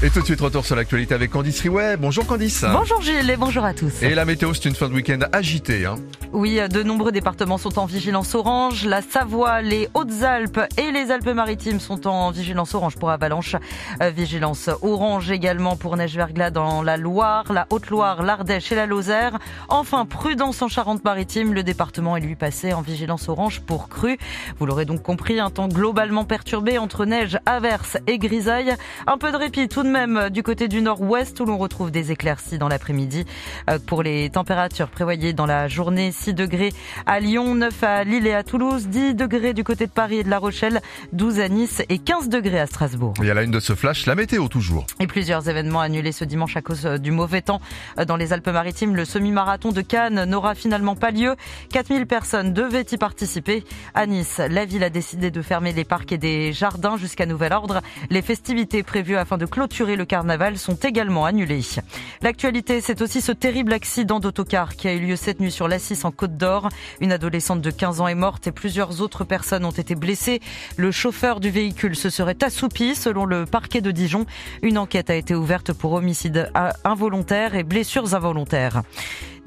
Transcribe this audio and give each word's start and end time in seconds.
Et 0.00 0.10
tout 0.10 0.20
de 0.20 0.24
suite, 0.24 0.40
retour 0.40 0.64
sur 0.64 0.76
l'actualité 0.76 1.12
avec 1.12 1.32
Candice 1.32 1.60
Riouet. 1.60 1.96
Bonjour 1.96 2.24
Candice. 2.24 2.64
Bonjour 2.72 3.02
Gilles 3.02 3.28
et 3.28 3.36
bonjour 3.36 3.64
à 3.64 3.74
tous. 3.74 4.00
Et 4.00 4.14
la 4.14 4.24
météo, 4.24 4.54
c'est 4.54 4.66
une 4.66 4.76
fin 4.76 4.88
de 4.88 4.94
week-end 4.94 5.18
agitée. 5.32 5.86
Hein. 5.86 5.96
Oui, 6.34 6.60
de 6.68 6.82
nombreux 6.82 7.10
départements 7.10 7.56
sont 7.56 7.78
en 7.78 7.86
vigilance 7.86 8.34
orange. 8.34 8.84
La 8.84 9.00
Savoie, 9.00 9.62
les 9.62 9.88
Hautes-Alpes 9.94 10.60
et 10.76 10.92
les 10.92 11.10
Alpes-Maritimes 11.10 11.80
sont 11.80 12.06
en 12.06 12.30
vigilance 12.30 12.74
orange 12.74 12.96
pour 12.96 13.08
avalanche. 13.08 13.56
Euh, 14.02 14.10
vigilance 14.10 14.68
orange 14.82 15.30
également 15.30 15.76
pour 15.76 15.96
neige-verglas 15.96 16.50
dans 16.50 16.82
la 16.82 16.98
Loire, 16.98 17.50
la 17.50 17.66
Haute-Loire, 17.70 18.22
l'Ardèche 18.22 18.70
et 18.72 18.74
la 18.74 18.84
Lozère. 18.84 19.38
Enfin, 19.70 20.04
prudence 20.04 20.60
en 20.60 20.68
Charente-Maritime. 20.68 21.54
Le 21.54 21.62
département 21.62 22.14
est 22.14 22.20
lui 22.20 22.36
passé 22.36 22.74
en 22.74 22.82
vigilance 22.82 23.30
orange 23.30 23.60
pour 23.60 23.88
crue. 23.88 24.18
Vous 24.58 24.66
l'aurez 24.66 24.84
donc 24.84 25.02
compris, 25.02 25.40
un 25.40 25.50
temps 25.50 25.68
globalement 25.68 26.26
perturbé 26.26 26.76
entre 26.76 27.06
neige, 27.06 27.38
averse 27.46 27.96
et 28.06 28.18
grisaille. 28.18 28.74
Un 29.06 29.16
peu 29.16 29.32
de 29.32 29.36
répit 29.36 29.66
tout 29.68 29.82
même 29.82 30.18
euh, 30.18 30.28
du 30.28 30.42
côté 30.42 30.68
du 30.68 30.82
nord-ouest 30.82 31.40
où 31.40 31.46
l'on 31.46 31.56
retrouve 31.56 31.90
des 31.90 32.12
éclaircies 32.12 32.58
dans 32.58 32.68
l'après-midi. 32.68 33.24
Euh, 33.70 33.78
pour 33.78 34.02
les 34.02 34.28
températures 34.28 34.88
prévoyées 34.88 35.32
dans 35.32 35.46
la 35.46 35.68
journée, 35.68 36.12
6 36.18 36.34
degrés 36.34 36.72
à 37.06 37.20
Lyon, 37.20 37.54
9 37.54 37.82
à 37.82 38.04
Lille 38.04 38.26
et 38.26 38.34
à 38.34 38.42
Toulouse, 38.42 38.88
10 38.88 39.14
degrés 39.14 39.54
du 39.54 39.64
côté 39.64 39.86
de 39.86 39.90
Paris 39.90 40.18
et 40.18 40.24
de 40.24 40.30
La 40.30 40.38
Rochelle, 40.38 40.80
12 41.12 41.40
à 41.40 41.48
Nice 41.48 41.82
et 41.88 41.98
15 41.98 42.28
degrés 42.28 42.60
à 42.60 42.66
Strasbourg. 42.66 43.14
Il 43.18 43.26
y 43.26 43.30
a 43.30 43.34
la 43.34 43.42
une 43.42 43.50
de 43.50 43.60
ce 43.60 43.74
flash, 43.74 44.06
la 44.06 44.14
météo 44.14 44.48
toujours. 44.48 44.86
Et 45.00 45.06
plusieurs 45.06 45.48
événements 45.48 45.80
annulés 45.80 46.12
ce 46.12 46.24
dimanche 46.24 46.56
à 46.56 46.62
cause 46.62 46.86
euh, 46.86 46.98
du 46.98 47.10
mauvais 47.10 47.42
temps 47.42 47.60
dans 48.06 48.16
les 48.16 48.32
Alpes-Maritimes. 48.32 48.96
Le 48.96 49.04
semi-marathon 49.04 49.72
de 49.72 49.80
Cannes 49.80 50.24
n'aura 50.24 50.54
finalement 50.54 50.96
pas 50.96 51.10
lieu. 51.10 51.36
4000 51.72 52.06
personnes 52.06 52.52
devaient 52.52 52.86
y 52.90 52.96
participer. 52.96 53.64
À 53.94 54.06
Nice, 54.06 54.40
la 54.48 54.64
ville 54.64 54.84
a 54.84 54.90
décidé 54.90 55.30
de 55.30 55.42
fermer 55.42 55.72
les 55.72 55.84
parcs 55.84 56.12
et 56.12 56.18
des 56.18 56.52
jardins 56.52 56.96
jusqu'à 56.96 57.26
nouvel 57.26 57.52
ordre. 57.52 57.80
Les 58.10 58.22
festivités 58.22 58.82
prévues 58.82 59.16
afin 59.16 59.38
de 59.38 59.46
clôturer 59.46 59.96
le 59.96 60.04
carnaval 60.04 60.58
sont 60.58 60.76
également 60.76 61.24
annulés. 61.24 61.58
L'actualité, 62.22 62.80
c'est 62.80 63.02
aussi 63.02 63.20
ce 63.20 63.32
terrible 63.32 63.72
accident 63.72 64.20
d'autocar 64.20 64.76
qui 64.76 64.88
a 64.88 64.94
eu 64.94 65.00
lieu 65.00 65.16
cette 65.16 65.40
nuit 65.40 65.50
sur 65.50 65.68
l'Assis 65.68 65.98
en 66.04 66.07
Côte 66.10 66.36
d'Or. 66.36 66.68
Une 67.00 67.12
adolescente 67.12 67.60
de 67.60 67.70
15 67.70 68.00
ans 68.00 68.08
est 68.08 68.14
morte 68.14 68.46
et 68.46 68.52
plusieurs 68.52 69.00
autres 69.00 69.24
personnes 69.24 69.64
ont 69.64 69.70
été 69.70 69.94
blessées. 69.94 70.40
Le 70.76 70.90
chauffeur 70.90 71.40
du 71.40 71.50
véhicule 71.50 71.96
se 71.96 72.10
serait 72.10 72.42
assoupi 72.42 72.94
selon 72.94 73.24
le 73.24 73.46
parquet 73.46 73.80
de 73.80 73.90
Dijon. 73.90 74.26
Une 74.62 74.78
enquête 74.78 75.10
a 75.10 75.14
été 75.14 75.34
ouverte 75.34 75.72
pour 75.72 75.92
homicide 75.92 76.50
involontaire 76.84 77.54
et 77.54 77.62
blessures 77.62 78.14
involontaires. 78.14 78.82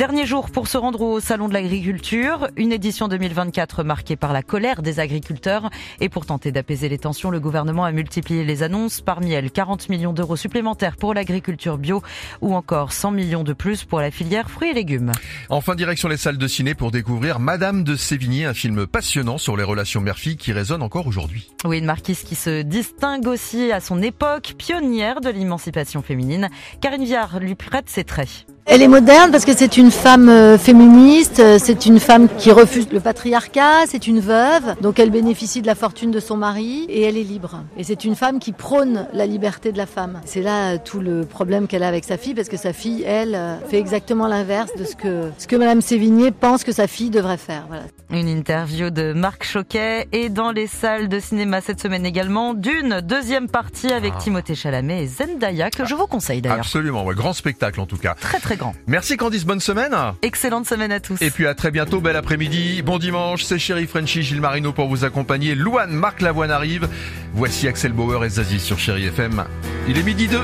Dernier 0.00 0.24
jour 0.24 0.50
pour 0.50 0.66
se 0.66 0.78
rendre 0.78 1.02
au 1.02 1.20
Salon 1.20 1.46
de 1.46 1.52
l'Agriculture, 1.52 2.48
une 2.56 2.72
édition 2.72 3.06
2024 3.06 3.84
marquée 3.84 4.16
par 4.16 4.32
la 4.32 4.42
colère 4.42 4.80
des 4.80 4.98
agriculteurs. 4.98 5.68
Et 6.00 6.08
pour 6.08 6.24
tenter 6.24 6.52
d'apaiser 6.52 6.88
les 6.88 6.96
tensions, 6.96 7.30
le 7.30 7.38
gouvernement 7.38 7.84
a 7.84 7.92
multiplié 7.92 8.42
les 8.42 8.62
annonces, 8.62 9.02
parmi 9.02 9.32
elles 9.32 9.50
40 9.50 9.90
millions 9.90 10.14
d'euros 10.14 10.36
supplémentaires 10.36 10.96
pour 10.96 11.12
l'agriculture 11.12 11.76
bio 11.76 12.02
ou 12.40 12.54
encore 12.54 12.94
100 12.94 13.10
millions 13.10 13.44
de 13.44 13.52
plus 13.52 13.84
pour 13.84 14.00
la 14.00 14.10
filière 14.10 14.50
fruits 14.50 14.70
et 14.70 14.72
légumes. 14.72 15.12
Enfin, 15.50 15.74
direction 15.74 16.08
les 16.08 16.16
salles 16.16 16.38
de 16.38 16.48
ciné 16.48 16.74
pour 16.74 16.90
découvrir 16.90 17.38
Madame 17.38 17.84
de 17.84 17.94
Sévigné, 17.94 18.46
un 18.46 18.54
film 18.54 18.86
passionnant 18.86 19.36
sur 19.36 19.54
les 19.54 19.64
relations 19.64 20.00
mère-fille 20.00 20.38
qui 20.38 20.52
résonne 20.52 20.80
encore 20.80 21.08
aujourd'hui. 21.08 21.50
Oui, 21.66 21.76
une 21.76 21.84
marquise 21.84 22.22
qui 22.22 22.36
se 22.36 22.62
distingue 22.62 23.26
aussi 23.26 23.70
à 23.70 23.80
son 23.80 24.00
époque, 24.00 24.54
pionnière 24.56 25.20
de 25.20 25.28
l'émancipation 25.28 26.00
féminine. 26.00 26.48
Karine 26.80 27.04
Viard 27.04 27.38
lui 27.38 27.54
prête 27.54 27.90
ses 27.90 28.04
traits. 28.04 28.46
Elle 28.72 28.82
est 28.82 28.88
moderne 28.88 29.32
parce 29.32 29.44
que 29.44 29.52
c'est 29.52 29.78
une 29.78 29.90
femme 29.90 30.28
euh, 30.28 30.56
féministe, 30.56 31.40
euh, 31.40 31.58
c'est 31.60 31.86
une 31.86 31.98
femme 31.98 32.28
qui 32.38 32.52
refuse 32.52 32.86
le 32.92 33.00
patriarcat, 33.00 33.86
c'est 33.88 34.06
une 34.06 34.20
veuve, 34.20 34.76
donc 34.80 35.00
elle 35.00 35.10
bénéficie 35.10 35.60
de 35.60 35.66
la 35.66 35.74
fortune 35.74 36.12
de 36.12 36.20
son 36.20 36.36
mari 36.36 36.86
et 36.88 37.02
elle 37.02 37.16
est 37.16 37.24
libre. 37.24 37.64
Et 37.76 37.82
c'est 37.82 38.04
une 38.04 38.14
femme 38.14 38.38
qui 38.38 38.52
prône 38.52 39.08
la 39.12 39.26
liberté 39.26 39.72
de 39.72 39.76
la 39.76 39.86
femme. 39.86 40.20
C'est 40.24 40.40
là 40.40 40.74
euh, 40.74 40.78
tout 40.84 41.00
le 41.00 41.24
problème 41.24 41.66
qu'elle 41.66 41.82
a 41.82 41.88
avec 41.88 42.04
sa 42.04 42.16
fille 42.16 42.32
parce 42.32 42.48
que 42.48 42.56
sa 42.56 42.72
fille, 42.72 43.02
elle, 43.02 43.36
fait 43.68 43.80
exactement 43.80 44.28
l'inverse 44.28 44.70
de 44.78 44.84
ce 44.84 44.94
que, 44.94 45.32
ce 45.36 45.48
que 45.48 45.56
Madame 45.56 45.80
Sévigné 45.80 46.30
pense 46.30 46.62
que 46.62 46.70
sa 46.70 46.86
fille 46.86 47.10
devrait 47.10 47.38
faire. 47.38 47.64
Voilà. 47.66 47.82
Une 48.12 48.28
interview 48.28 48.90
de 48.90 49.12
Marc 49.12 49.42
Choquet 49.42 50.06
et 50.12 50.28
dans 50.28 50.52
les 50.52 50.68
salles 50.68 51.08
de 51.08 51.18
cinéma 51.18 51.60
cette 51.60 51.80
semaine 51.80 52.06
également 52.06 52.54
d'une 52.54 53.00
deuxième 53.00 53.48
partie 53.48 53.92
avec 53.92 54.12
ah. 54.16 54.20
Timothée 54.20 54.54
Chalamet 54.54 55.02
et 55.02 55.06
Zendaya 55.08 55.70
que 55.70 55.84
je 55.84 55.96
vous 55.96 56.06
conseille 56.06 56.40
d'ailleurs. 56.40 56.60
Absolument, 56.60 57.04
ouais, 57.04 57.16
grand 57.16 57.32
spectacle 57.32 57.80
en 57.80 57.86
tout 57.86 57.96
cas. 57.96 58.14
Très 58.14 58.38
très 58.38 58.59
Merci 58.86 59.16
Candice, 59.16 59.44
bonne 59.44 59.60
semaine. 59.60 59.94
Excellente 60.22 60.66
semaine 60.66 60.92
à 60.92 61.00
tous. 61.00 61.20
Et 61.20 61.30
puis 61.30 61.46
à 61.46 61.54
très 61.54 61.70
bientôt, 61.70 62.00
bel 62.00 62.16
après-midi, 62.16 62.82
bon 62.82 62.98
dimanche, 62.98 63.44
c'est 63.44 63.58
Chéri 63.58 63.86
Frenchy, 63.86 64.22
Gilles 64.22 64.40
Marino 64.40 64.72
pour 64.72 64.88
vous 64.88 65.04
accompagner. 65.04 65.54
Louane, 65.54 65.92
Marc 65.92 66.20
Lavoine 66.20 66.50
arrive. 66.50 66.88
Voici 67.34 67.68
Axel 67.68 67.92
Bauer 67.92 68.24
et 68.24 68.28
Zazie 68.28 68.60
sur 68.60 68.78
Chéri 68.78 69.06
FM. 69.06 69.44
Il 69.88 69.98
est 69.98 70.02
midi 70.02 70.28
2. 70.28 70.38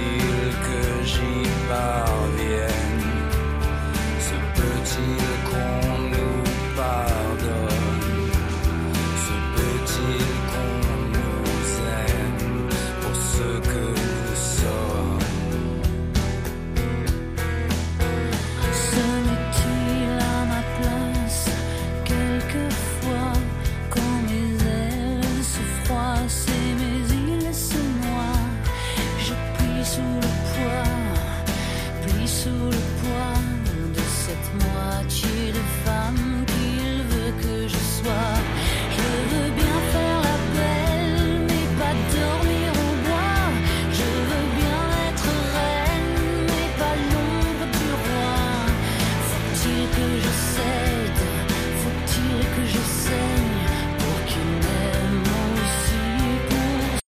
see. 0.00 0.29
je 50.18 50.32
cède 50.54 51.22
Faut-il 51.82 52.38
que 52.56 52.64
je 52.66 52.78
cède 52.78 53.19